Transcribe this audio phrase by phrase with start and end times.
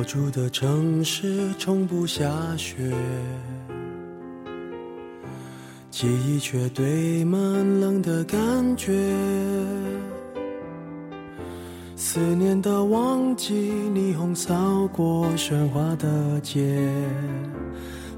[0.00, 2.90] 我住的城市从不下雪，
[5.90, 7.38] 记忆却堆满
[7.80, 8.38] 冷的感
[8.78, 8.94] 觉。
[11.96, 16.80] 思念的旺季，霓虹扫过喧哗的街，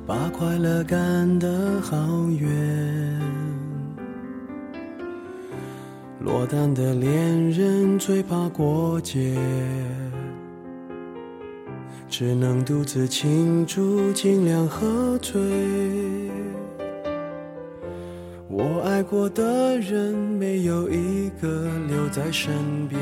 [0.06, 1.96] 把快乐赶得好
[2.28, 3.20] 远。
[6.20, 9.36] 落单的恋人最怕过节。
[12.12, 15.40] 只能独自庆祝，尽量喝醉。
[18.50, 22.52] 我爱过的人，没有一个留在身
[22.86, 23.00] 边，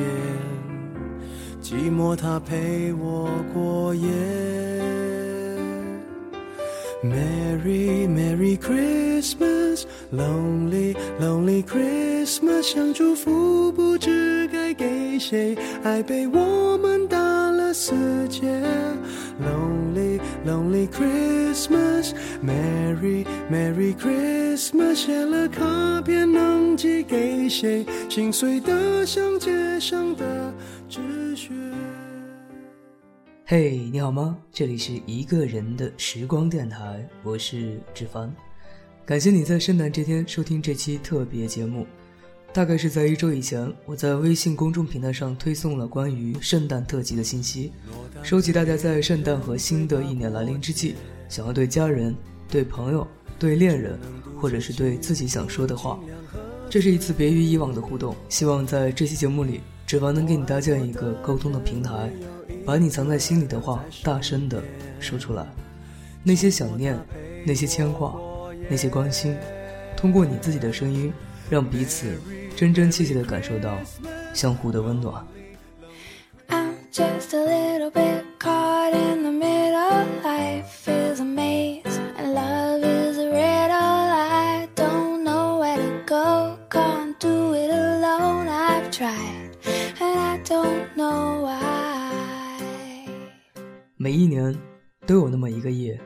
[1.61, 4.09] 寂寞它陪我过夜。
[7.03, 17.19] Merry Merry Christmas，Lonely Lonely Christmas，想祝福不知该给谁，爱被我们打
[17.71, 17.95] 了死
[18.29, 18.47] 结。
[19.41, 27.87] Lonely Lonely Christmas，Merry Merry Christmas，写了卡片能寄给谁？
[28.09, 30.53] 心碎的像街上的
[30.89, 31.51] 纸屑。
[33.47, 34.37] 嘿，你好吗？
[34.53, 38.35] 这里是一个人的时光电台，我是志凡。
[39.07, 41.87] 感谢你在圣诞这天收听这期特别节目。
[42.53, 47.73] 大概是在一周以前，我在微信公众平台上推送了关于圣诞特辑的信息，
[48.25, 50.97] 收集大家在圣诞和新的一年来临之际，
[51.29, 52.13] 想要对家人、
[52.49, 53.07] 对朋友、
[53.39, 53.97] 对恋人，
[54.41, 56.01] 或者是对自己想说的话。
[56.69, 62.11] 这是一次别于以往的互动，希望在这期节目里，指望能给你搭建一个沟通的平台。
[62.67, 64.63] 把你藏在心里的话大声地
[64.99, 65.47] 说出来，
[66.25, 66.99] 那些想念，
[67.47, 68.15] 那些牵挂，
[68.69, 69.37] 那些关心，
[69.97, 71.13] 通过你自己的声音，
[71.49, 72.07] 让彼此
[72.61, 73.79] 真真切切地感受到
[74.35, 75.27] 相互的温暖。
[93.97, 94.55] 每一年
[95.07, 95.99] 都有那么一个夜，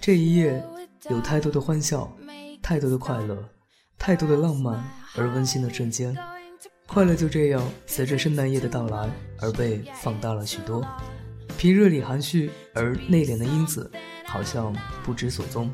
[0.00, 0.62] 这一夜
[1.08, 2.16] 有太多的欢笑，
[2.62, 3.36] 太多的快乐，
[4.00, 4.82] 太多的浪漫
[5.14, 6.16] 而温馨的瞬间。
[6.86, 10.82] 快乐就这样随着圣诞夜的到来而被放大了许多。
[11.58, 13.88] 平日里含蓄而内敛的英子
[14.24, 14.74] 好像
[15.04, 15.70] 不知所踪，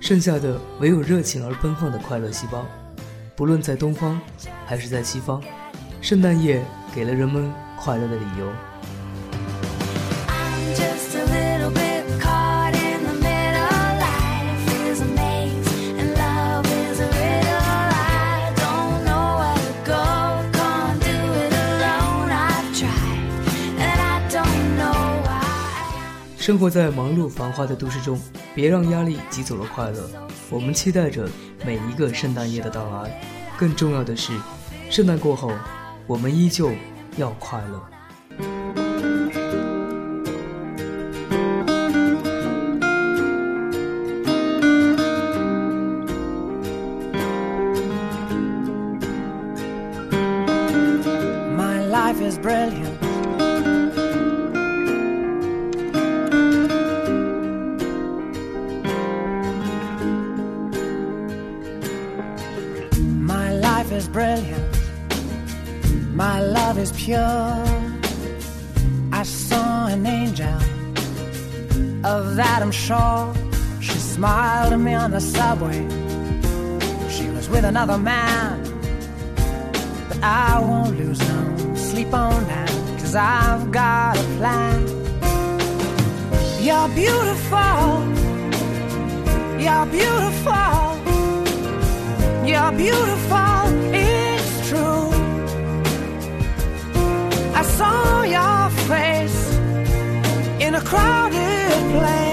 [0.00, 2.66] 剩下的唯有热情而奔放的快乐细胞。
[3.36, 4.18] 不论在东方
[4.64, 5.40] 还是在西方，
[6.00, 6.64] 圣诞夜
[6.94, 8.50] 给了人们快乐的理由。
[26.48, 28.18] 生活在忙碌繁华的都市中，
[28.54, 30.08] 别让压力挤走了快乐。
[30.48, 31.28] 我们期待着
[31.62, 33.20] 每一个圣诞夜的到来，
[33.58, 34.32] 更重要的是，
[34.88, 35.52] 圣诞过后，
[36.06, 36.72] 我们依旧
[37.18, 37.97] 要快乐。
[75.18, 75.80] The subway.
[77.10, 78.62] She was with another man.
[80.08, 82.70] But I won't lose no sleep on that,
[83.00, 84.80] cause I've got a plan.
[86.66, 87.82] You're beautiful.
[89.64, 90.74] You're beautiful.
[92.50, 93.60] You're beautiful.
[94.06, 95.08] It's true.
[97.60, 98.60] I saw your
[98.90, 99.40] face
[100.64, 102.27] in a crowded place.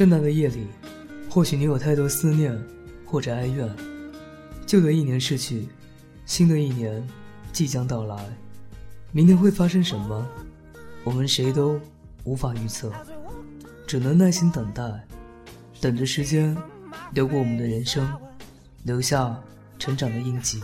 [0.00, 0.66] 圣诞的夜里，
[1.28, 2.58] 或许你有太多思念
[3.04, 3.68] 或者哀怨。
[4.64, 5.68] 旧的一年逝去，
[6.24, 7.06] 新的一年
[7.52, 8.16] 即将到来。
[9.12, 10.26] 明天会发生什么，
[11.04, 11.78] 我们谁都
[12.24, 12.90] 无法预测，
[13.86, 14.82] 只能耐心等待，
[15.82, 16.56] 等着时间
[17.12, 18.10] 流过我们的人生，
[18.84, 19.38] 留下
[19.78, 20.62] 成长的印记。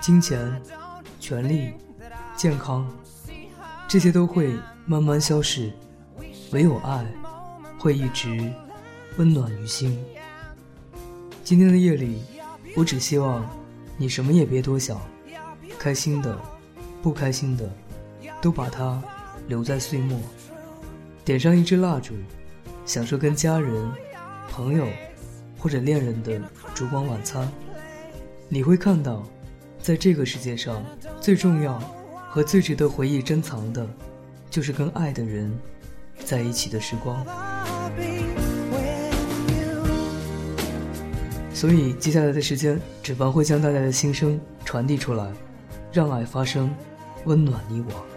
[0.00, 0.60] 金钱、
[1.20, 1.74] 权利、
[2.34, 2.92] 健康，
[3.86, 4.52] 这些都会
[4.84, 5.70] 慢慢消逝，
[6.50, 7.06] 唯有爱
[7.78, 8.52] 会一直
[9.16, 10.02] 温暖于心。
[11.44, 12.22] 今天的夜里，
[12.74, 13.48] 我只希望
[13.96, 15.00] 你什么也别多想，
[15.78, 16.38] 开心的、
[17.02, 17.70] 不开心的，
[18.40, 19.02] 都把它
[19.46, 20.18] 留在岁末。
[21.24, 22.14] 点上一支蜡烛，
[22.84, 23.90] 享受跟家人、
[24.50, 24.86] 朋友
[25.58, 26.40] 或者恋人的
[26.74, 27.50] 烛光晚餐。
[28.48, 29.22] 你会看到，
[29.80, 30.84] 在这个世界上，
[31.20, 31.78] 最重要
[32.28, 33.86] 和最值得回忆珍藏的，
[34.50, 35.52] 就是跟爱的人
[36.24, 37.24] 在一起的时光。
[41.56, 45.26] 所以，接下来的时间，纸包会将大家的心声传递出来，
[45.90, 46.70] 让爱发生，
[47.24, 48.15] 温暖你我。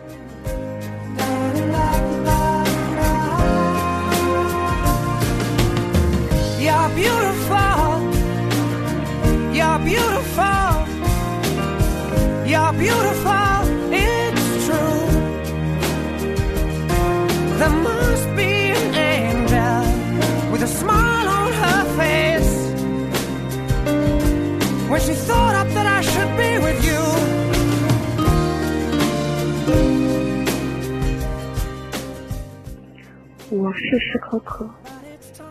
[33.69, 34.67] 我是史可可，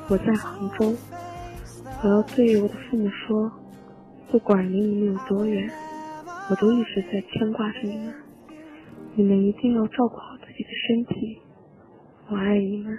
[0.09, 0.93] 我在杭州。
[2.03, 3.49] 我要对我的父母说，
[4.29, 5.71] 不管离你们有多远，
[6.51, 8.13] 我都一直在牵挂着你们。
[9.15, 11.39] 你们一定要照顾好自己的身体，
[12.29, 12.99] 我爱你们。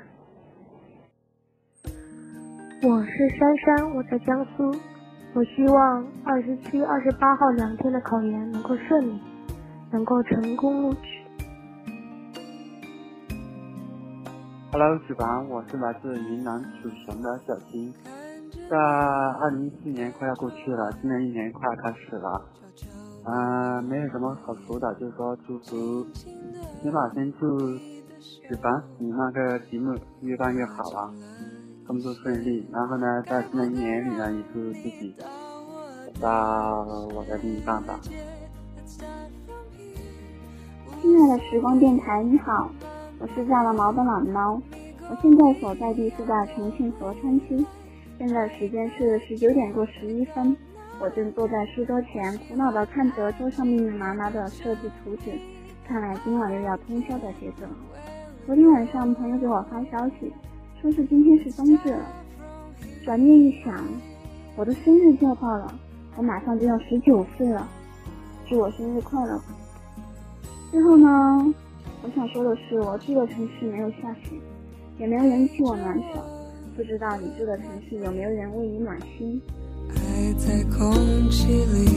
[2.84, 4.74] 我是珊珊，我在江苏。
[5.34, 9.20] 我希望二十七、二十八号两天的考研能够顺利，
[9.92, 11.19] 能够成功录取。
[14.82, 17.94] Hello，子凡，我是来自云南楚雄的小金。
[18.70, 22.42] 在二零一四年快要过去了，新的一年快要开始了。
[23.26, 26.08] 嗯、没有什么好说的，就是说祝福，
[26.82, 31.12] 先把先祝子凡你那个节目越办越好啊，
[31.86, 32.66] 工作顺利。
[32.72, 35.14] 然后呢，在新的一年里呢，也祝自己
[36.22, 38.00] 到我的另一半吧。
[41.02, 42.72] 亲爱的时光电台，你好，
[43.20, 44.62] 我是炸了毛的懒猫，
[45.10, 47.66] 我现在所在地是在重庆合川区，
[48.18, 50.56] 现在时间是十九点过十一分，
[51.02, 55.34] 我正坐在书桌前，苦恼地看着桌上密密麻麻的设计图纸，
[55.86, 57.66] 看来今晚又要通宵的节奏。
[58.46, 60.32] 昨天晚上朋友给我发消息，
[60.82, 62.06] 说是今天是冬至了，
[63.04, 63.84] 转念一想，
[64.56, 65.74] 我的生日就要到了，
[66.16, 67.68] 我马上就要十九岁了，
[68.48, 69.38] 祝我生日快乐。
[70.72, 71.54] 最后呢，
[72.02, 74.32] 我想说的是，我住的城市没有下雪，
[74.98, 76.24] 也没有人替我暖手，
[76.76, 79.42] 不知道你住的城市有没有人为你暖心？
[79.90, 81.92] 爱在空气里，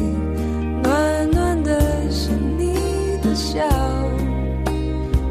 [0.82, 2.75] 暖暖的是你
[3.23, 3.61] 的笑，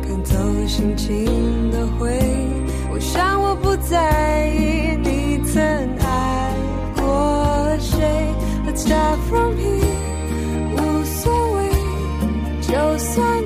[0.01, 2.18] 看透心情的灰。
[2.94, 5.62] 我想我不在意你曾
[6.00, 6.56] 爱
[6.96, 8.00] 过谁
[8.66, 9.98] ，Let's start from here，
[10.78, 11.70] 无所谓，
[12.62, 13.46] 就算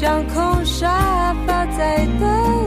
[0.00, 2.57] 像空沙发在等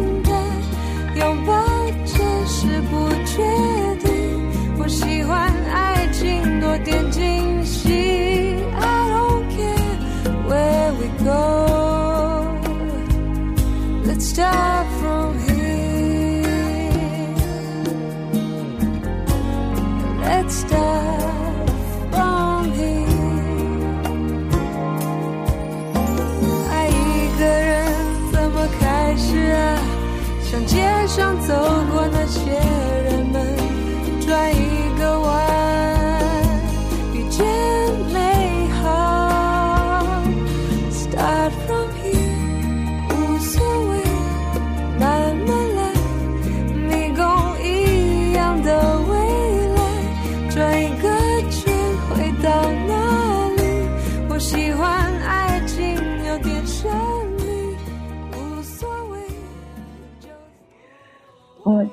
[31.51, 31.90] 上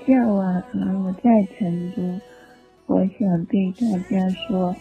[0.09, 0.65] 叫啊！
[0.73, 2.21] 我在成都，
[2.87, 4.75] 我想对大家说，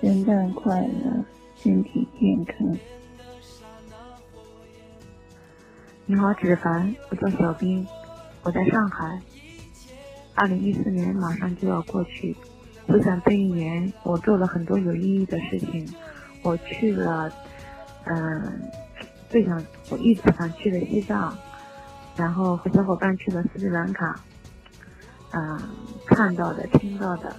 [0.00, 1.22] 圣诞快乐，
[1.54, 2.74] 身体健康。
[6.06, 7.86] 你好，芷凡，我叫小兵，
[8.42, 9.20] 我在上海。
[10.34, 12.34] 二零一四年马上就要过去，
[12.86, 15.86] 我想这一年我做了很多有意义的事情。
[16.42, 17.30] 我去了，
[18.06, 18.62] 嗯，
[19.28, 21.36] 最想我一直想去的西藏。
[22.16, 24.20] 然后和小伙伴去了斯里兰卡，
[25.32, 25.60] 嗯，
[26.06, 27.34] 看到的、听到的，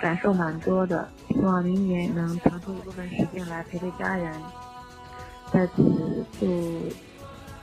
[0.00, 1.08] 感受蛮多的。
[1.28, 4.32] 希望明年能腾出一部分时间来陪陪家人。
[5.50, 6.88] 在此祝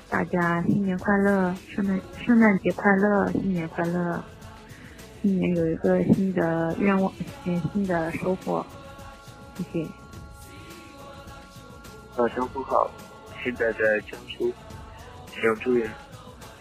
[0.09, 4.23] 大家新年快乐，圣诞圣诞节快乐，新年快乐，
[5.21, 7.11] 新年有一个新的愿望，
[7.43, 8.65] 新的收获。
[9.55, 9.87] 谢谢。
[12.17, 12.89] 晚上好，
[13.43, 14.51] 现在在江苏。
[15.41, 15.89] 想祝愿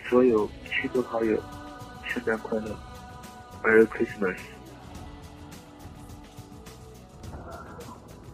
[0.09, 1.37] 所有亲朋好友
[2.05, 2.77] 圣诞快乐
[3.65, 4.37] ，Merry Christmas。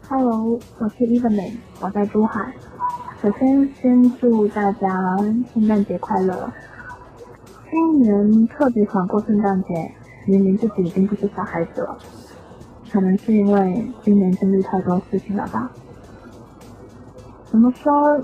[0.06, 2.52] Hello，我是 Evelyn，我在珠海。
[3.22, 5.16] 首先，先祝大家
[5.54, 6.52] 圣诞节快乐。
[7.70, 9.94] 今年特别想过圣诞节，
[10.26, 11.98] 明明自己已经不是小孩子了，
[12.92, 15.70] 可能是因为今年经历太多事情了吧。
[17.46, 18.22] 怎么说？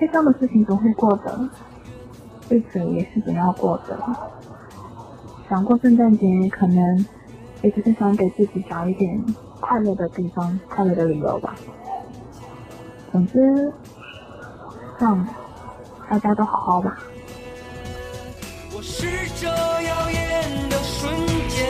[0.00, 1.48] 悲伤的事情总会过的，
[2.48, 3.98] 日子也是总要过的。
[5.48, 7.06] 想过圣诞节，可能
[7.62, 9.20] 也只是想给自己找一点
[9.60, 11.56] 快乐的地方、快乐的理由吧。
[13.10, 13.72] 总之，
[14.98, 15.26] 让
[16.08, 16.98] 大家都好好吧。
[18.76, 19.06] 我是
[19.40, 21.12] 这耀眼的瞬
[21.48, 21.66] 间，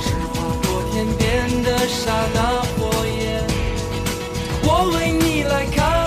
[0.00, 3.46] 是划过天边的刹那火焰。
[4.64, 6.01] 我为你来看。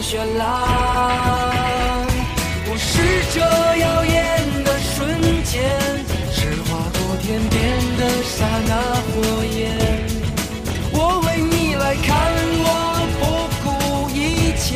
[0.00, 0.44] 绚烂。
[2.68, 2.92] 我是
[3.32, 4.14] 这耀眼
[4.64, 4.94] 的瞬
[5.44, 5.54] 间。
[6.30, 7.56] 是划破天边
[7.96, 8.72] 的刹那
[9.06, 9.12] 火
[9.44, 9.56] 焰，
[10.92, 12.12] 我为你来看，
[12.62, 12.70] 我
[13.18, 13.24] 不
[13.64, 13.66] 顾
[14.10, 14.68] 一切，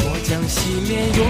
[0.00, 1.20] 我将熄灭，永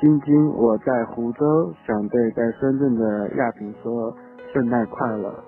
[0.00, 4.16] 晶晶，我在湖州，想对在深圳的亚萍说
[4.52, 5.44] 圣诞快乐。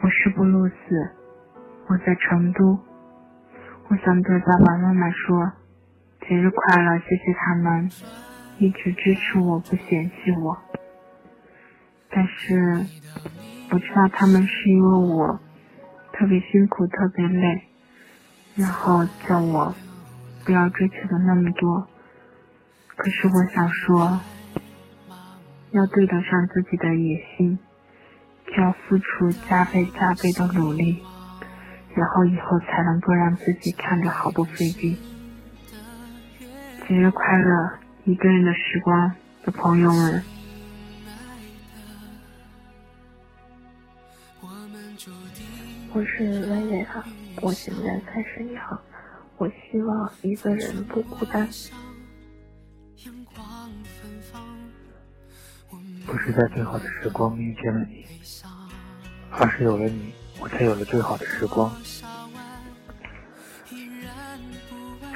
[0.00, 0.74] 我是布鲁斯，
[1.88, 2.78] 我在成都，
[3.88, 5.52] 我想对爸爸妈妈说
[6.28, 7.90] 节日快乐，谢谢他们
[8.58, 10.56] 一直支持我不嫌弃我，
[12.10, 12.86] 但是
[13.72, 15.38] 我知道他们是因为我
[16.12, 17.62] 特别辛苦特别累，
[18.56, 19.74] 然后叫我。
[20.44, 21.86] 不要追求的那么多，
[22.96, 24.20] 可是我想说，
[25.70, 27.58] 要对得上自己的野心，
[28.46, 31.02] 就要付出加倍加倍的努力，
[31.94, 34.98] 然后以后才能够让自己看着毫不费劲。
[36.88, 37.70] 节日快乐，
[38.04, 40.22] 一个人的时光的朋友们。
[45.94, 47.04] 我是薇薇哈，
[47.42, 48.80] 我现在在沈阳。
[49.38, 51.48] 我希望一个人不孤单。
[56.06, 58.04] 不是在最好的时光遇见了你，
[59.30, 61.72] 而是有了你，我才有了最好的时光。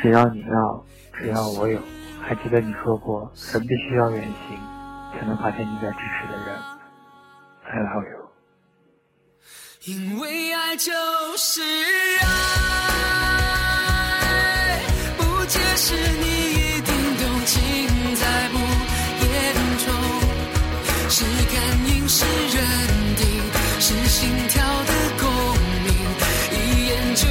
[0.00, 1.80] 只要你要，只要我有。
[2.20, 4.58] 还记得你说过，人必须要远行，
[5.12, 6.56] 才能发现你在咫尺的人。
[7.64, 8.26] I love you。
[9.87, 10.92] 因为爱就
[11.37, 13.15] 是爱。
[15.88, 17.55] 是你一定都尽
[18.16, 18.59] 在不
[19.23, 19.31] 言
[19.87, 19.87] 中，
[21.09, 21.23] 是
[21.55, 21.55] 感
[21.87, 22.59] 应，是认
[23.14, 23.25] 定，
[23.78, 25.25] 是心跳的共
[25.85, 25.95] 鸣，
[26.50, 26.57] 一
[26.88, 27.23] 眼就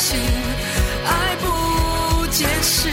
[0.00, 2.88] 是爱不解释，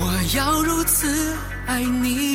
[0.00, 0.04] 我
[0.36, 1.06] 要如此
[1.64, 2.34] 爱你。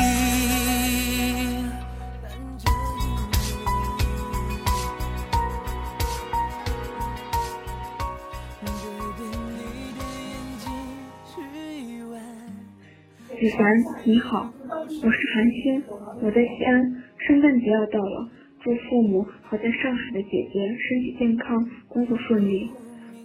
[13.37, 13.67] 喜欢
[14.05, 15.83] 你好，我是韩星，
[16.21, 18.29] 我在西安，圣诞节要到了。
[18.67, 22.69] 祝父母和在上海的姐姐身体健康，工作顺利。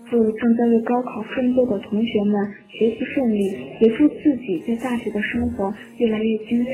[0.09, 6.71] 祝正在为高考奋斗的同学们学习顺利，也祝自己在大学的生活越来越精彩。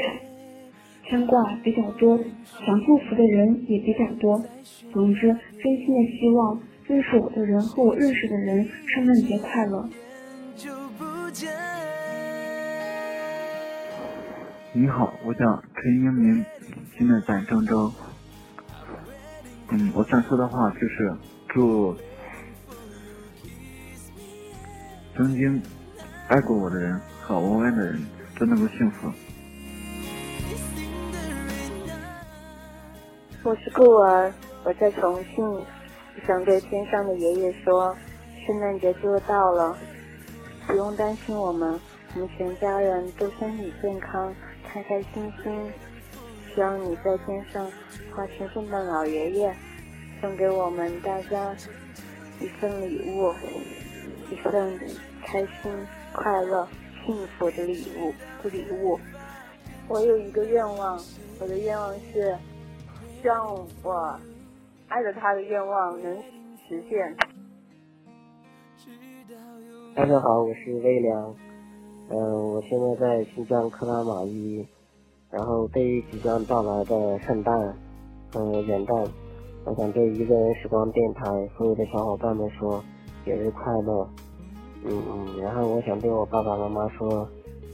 [1.09, 4.45] 牵挂比较多，想祝福的人也比较多。
[4.93, 5.29] 总之，
[5.63, 9.89] 真心的希望认识我的人和我认识的人圣诞节快乐。
[14.75, 16.45] 你好，我叫陈英明，
[16.99, 17.91] 现在在郑州。
[19.71, 21.15] 嗯，我想说的话就是
[21.49, 21.95] 祝
[25.15, 25.63] 曾经
[26.29, 28.01] 爱过我的人和我爱的人
[28.39, 29.11] 都能够幸福。
[33.43, 34.33] 我是顾儿，
[34.65, 35.65] 我在重庆，我
[36.27, 37.95] 想对天上的爷爷说，
[38.47, 39.77] 圣诞节就要到了，
[40.67, 41.79] 不用担心我们，
[42.15, 44.35] 我们全家人都身体健康，
[44.67, 45.73] 开开心心。
[46.55, 47.71] 希望你在天上
[48.15, 49.55] 化成圣诞老爷爷，
[50.21, 51.55] 送给我们大家
[52.41, 53.33] 一份礼物，
[54.31, 54.79] 一份
[55.25, 55.73] 开心、
[56.13, 56.69] 快乐、
[57.07, 58.13] 幸福的礼物
[58.43, 58.51] 的。
[58.51, 58.99] 礼物。
[59.89, 61.01] 我有一个愿望，
[61.41, 62.37] 我的愿望是。
[63.21, 64.17] 希望我
[64.87, 66.17] 爱着他的愿望能
[66.69, 67.17] 实现。
[69.97, 71.35] 大家好，我是魏良，
[72.11, 74.65] 嗯，我现在在新疆克拉玛依，
[75.31, 77.55] 然后对于即将到来的圣诞，
[78.33, 79.07] 和，元旦，
[79.65, 81.25] 我想对一个人时光电台
[81.57, 82.83] 所有的小伙伴们说，
[83.25, 84.09] 节日快乐，
[84.85, 87.29] 嗯嗯，然后我想对我爸爸妈妈说，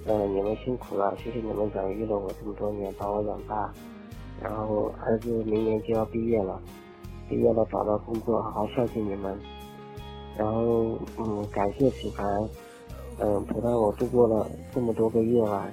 [0.06, 3.72] 嗯，你们辛苦了，谢谢你们养育了我这么多年，把我养大。
[4.42, 6.60] 然后儿子明年就要毕业了，
[7.28, 9.38] 毕业了找到工作，好好孝敬你们。
[10.36, 12.26] 然后嗯，感谢子凡，
[13.20, 15.72] 嗯，陪伴我度过了这么多个夜晚。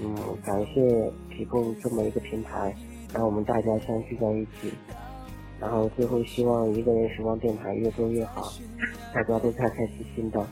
[0.00, 2.74] 嗯，感谢提供这么一个平台，
[3.12, 4.72] 让我们大家相聚在一起。
[5.60, 8.52] 然后最后希望一个人时光电台越做越好，
[9.12, 10.46] 大家都开开心心的。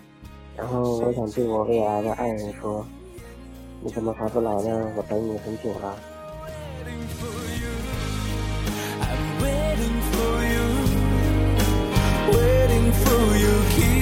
[0.57, 2.85] 然后我想对我未来的爱人说，
[3.83, 4.93] 你怎么还不来呢？
[4.97, 5.97] 我等你很久了。
[13.05, 13.53] for you.
[13.71, 13.96] Kiss me.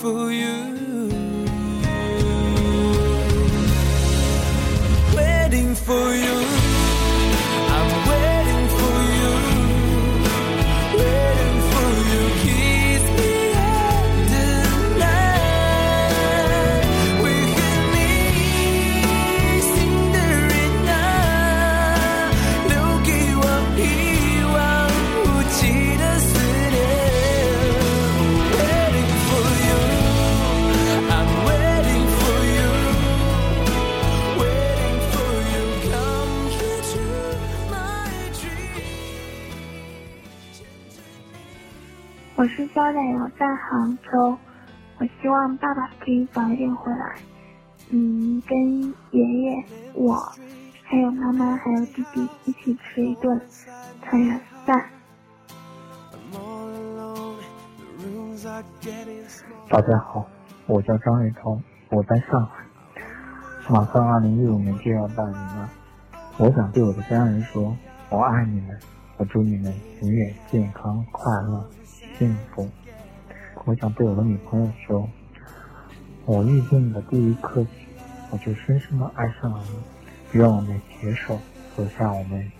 [0.00, 0.77] 我
[43.68, 44.36] 杭州。
[44.98, 47.16] 我希望爸爸可以早一点回来。
[47.90, 50.14] 嗯，跟爷爷、我，
[50.84, 53.40] 还有妈妈，还有弟弟一起吃一顿
[54.02, 54.84] 团圆饭。
[59.68, 60.26] 大家好，
[60.66, 62.64] 我叫张雨桐，我在上海。
[63.68, 65.68] 马上二零一五年就要到临了，
[66.38, 67.76] 我想对我的家人说，
[68.08, 68.78] 我爱你们，
[69.18, 71.68] 我祝你们永远健康快乐。
[72.18, 72.66] 幸福，
[73.68, 75.06] 我想对我的女朋友说，
[76.24, 77.68] 我遇见你的第一刻起，
[78.30, 80.38] 我就深深的爱上了你。
[80.38, 81.38] 愿我们携手
[81.76, 82.50] 走向我们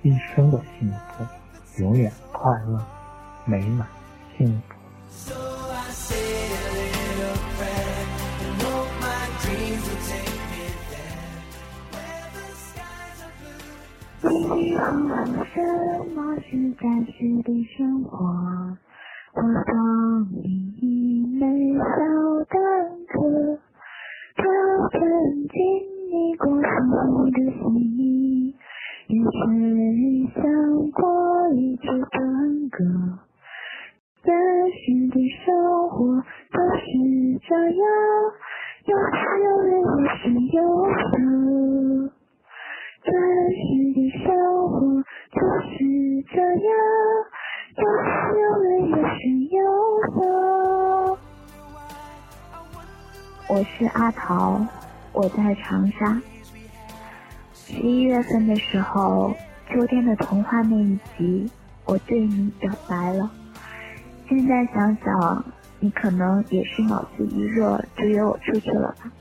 [0.00, 2.82] 一生的幸福，永远快乐、
[3.44, 3.86] 美满、
[4.38, 4.74] 幸福。
[15.52, 15.62] 什
[16.14, 18.78] 么是暂时的生活？
[19.36, 19.44] 我送
[20.32, 20.48] 你
[20.80, 20.82] 一
[21.38, 21.44] 枚
[21.76, 21.84] 小
[22.48, 22.56] 蛋
[23.06, 23.14] 壳，
[24.34, 24.40] 这
[24.92, 24.98] 曾
[25.48, 25.54] 经
[26.10, 26.56] 你过后
[27.26, 28.56] 的心意，
[29.08, 29.36] 也曾
[30.32, 30.40] 想
[30.90, 30.98] 过
[31.52, 32.78] 一直分割。
[34.24, 34.32] 但
[34.72, 34.74] 是
[35.10, 35.52] 的生
[35.90, 36.88] 活就是
[37.46, 37.84] 这样，
[38.86, 39.84] 有喜有泪，有
[40.16, 40.24] 喜
[40.56, 40.58] 有
[41.12, 41.14] 悲。
[43.04, 43.12] 真
[43.52, 43.60] 实
[43.92, 44.26] 的生
[44.70, 44.74] 活
[45.30, 45.74] 就是
[46.32, 46.68] 这样，
[53.48, 54.66] 我是阿桃，
[55.12, 56.18] 我在长沙。
[57.52, 59.34] 十一月份的时候，
[59.68, 61.50] 秋天的童话那一集，
[61.84, 63.30] 我对你表白了。
[64.26, 65.44] 现在想想，
[65.78, 69.12] 你可能也是脑子一热就约我出去了吧。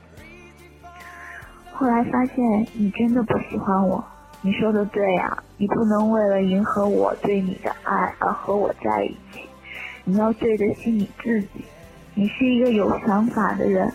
[1.73, 4.01] 后来发现你真的不喜欢我。
[4.45, 9.39] 你说的对呀，你不能为了迎合我对你的爱而和我在一起，
[10.03, 11.65] 你要对得起你自己。
[12.13, 13.91] 你是一个有想法的人。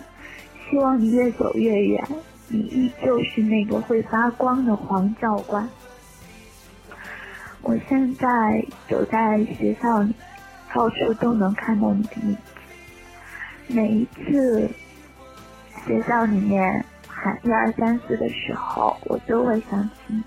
[0.69, 2.05] 希望你越走越远，
[2.49, 5.65] 你依旧是那个会发光的黄教官。
[7.61, 10.13] 我现在走在学校里，
[10.73, 12.39] 到处都能看到你的影子。
[13.67, 14.69] 每一次
[15.85, 20.21] 学校里面喊一二三四的时候，我都会想起你。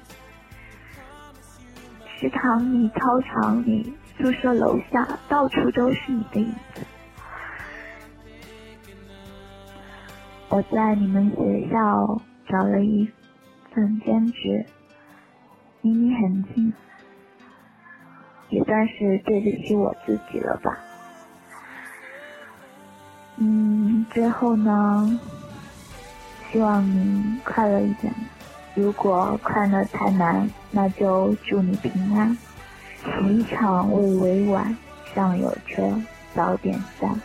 [2.18, 6.82] 食堂里、操场里、宿舍楼下，到处都是你的影子。
[10.48, 13.10] 我在你们学校找了一
[13.72, 14.64] 份兼职，
[15.82, 16.72] 离你很近，
[18.48, 20.78] 也算是对得起我自己了吧。
[23.38, 25.20] 嗯，最后呢，
[26.52, 28.14] 希望你快乐一点。
[28.74, 32.36] 如果快乐太难，那就祝你平安。
[33.28, 34.76] 一场未委婉，
[35.14, 35.96] 尚有车
[36.34, 37.20] 早点散。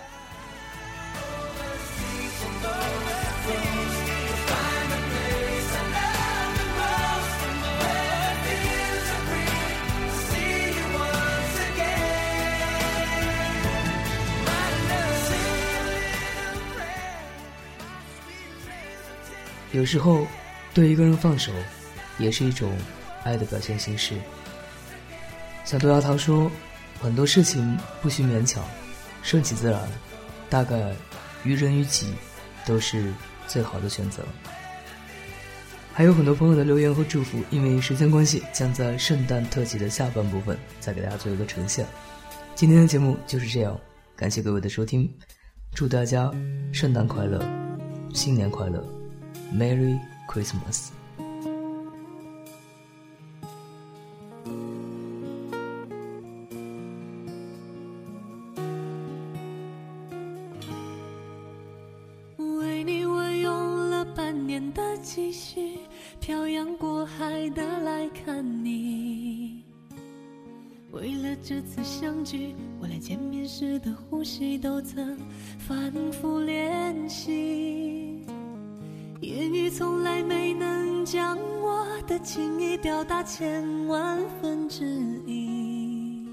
[19.72, 20.26] 有时候，
[20.80, 21.52] 对一个人放手，
[22.18, 22.72] 也是一种
[23.26, 24.16] 爱的表现形式。
[25.66, 26.50] 小杜瑶桃说
[27.02, 28.64] ：“很多事情不需勉强，
[29.22, 29.82] 顺其自然，
[30.50, 30.96] 大概
[31.44, 32.14] 于人于己，
[32.66, 33.12] 都是
[33.46, 34.24] 最好的选择。”
[35.92, 41.86] 还有很多朋友的留言和祝福，因为时间关系，将在圣诞特辑的下半部分再给大家做一个呈现。
[42.56, 43.78] 今天的节目就是这样，
[44.16, 45.14] 感谢各位的收听，
[45.76, 46.32] 祝大家
[46.72, 47.46] 圣诞快乐，
[48.14, 48.82] 新年快乐
[49.54, 50.90] ！Merry Christmas。
[62.38, 65.80] 为你，我用了半年的积蓄，
[66.20, 69.64] 漂洋过海的来看你。
[70.92, 75.18] 为了这次相聚，我连见面时的呼吸都曾
[75.58, 76.39] 反复
[79.70, 84.86] 从来没能将我的情意表达千万分之
[85.26, 86.28] 一。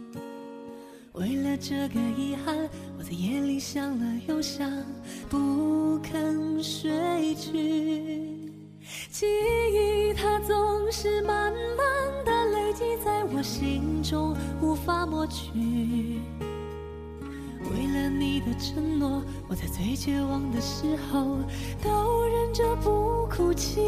[1.13, 2.57] 为了这个遗憾，
[2.99, 4.71] 我在夜里想了又想，
[5.29, 7.53] 不肯睡去。
[9.11, 9.27] 记
[9.73, 15.51] 忆它总是慢慢的累积在我心中，无法抹去。
[18.19, 21.39] 你的承诺，我在最绝望的时候
[21.83, 23.81] 都忍着不哭泣。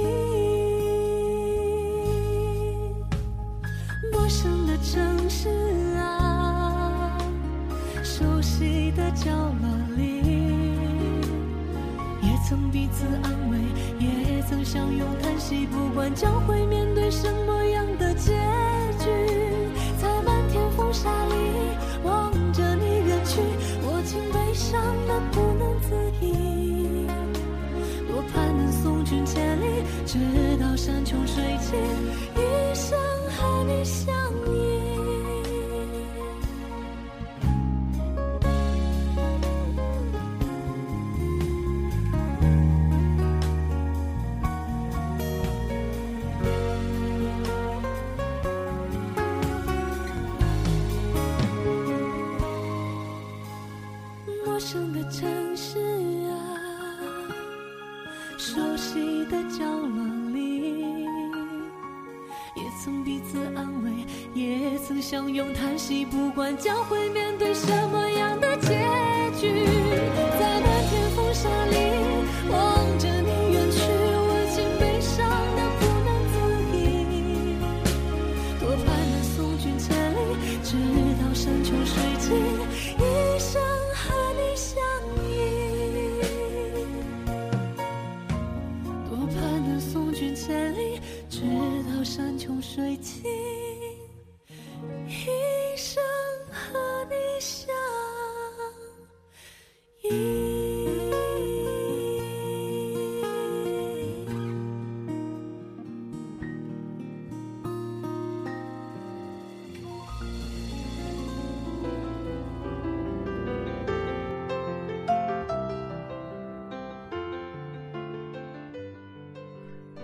[4.13, 5.49] 陌生的城市
[5.97, 7.17] 啊，
[8.05, 10.21] 熟悉的角落里，
[12.21, 13.59] 也曾彼此安慰，
[13.99, 15.67] 也曾相拥叹息。
[15.67, 16.78] 不管将会面
[29.09, 29.65] 寻千里，
[30.05, 30.19] 直
[30.61, 31.81] 到山穷水尽，
[32.37, 32.99] 一生
[33.39, 34.15] 和你相
[66.57, 67.98] 将会面对什么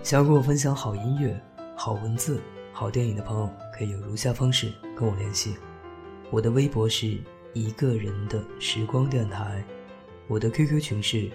[0.05, 1.35] 想要跟我分享好音乐、
[1.75, 2.39] 好文字、
[2.71, 5.57] 好电影的朋友，可以有如下方式跟我联系：
[6.29, 7.17] 我的微博是
[7.53, 9.65] 一个人的时光电台，
[10.27, 11.27] 我的 QQ 群是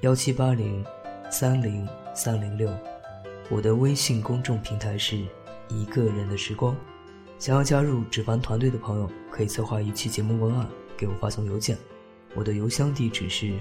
[0.00, 0.82] 幺七八零
[1.30, 2.72] 三零三零六，
[3.50, 5.18] 我的微信公众平台是
[5.68, 6.74] 一个人的时光。
[7.38, 11.76] 想要加入纸凡团队的朋友，可以策划一期节目文案给我发送邮件，
[12.34, 13.52] 我的邮箱地址是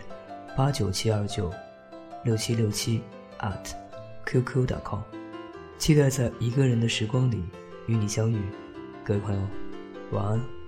[0.55, 1.51] 八九七二九
[2.23, 3.01] 六七六七
[3.39, 3.84] at。
[4.25, 5.01] qq.com，
[5.77, 7.43] 期待在一个人的时光里
[7.87, 8.41] 与你相遇，
[9.03, 9.41] 各位朋友，
[10.11, 10.64] 晚安。